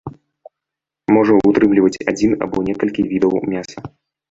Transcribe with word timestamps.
Можа 1.15 1.33
ўтрымліваць 1.51 2.01
адзін 2.13 2.31
або 2.47 2.65
некалькі 2.73 3.07
відаў 3.15 3.39
мяса. 3.55 3.89